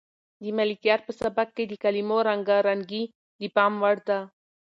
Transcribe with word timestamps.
د 0.43 0.43
ملکیار 0.59 0.99
په 1.07 1.11
سبک 1.21 1.47
کې 1.55 1.63
د 1.67 1.73
کلمو 1.83 2.17
رنګارنګي 2.29 3.03
د 3.41 3.43
پام 3.55 3.73
وړ 3.81 3.97
ده. 4.07 4.19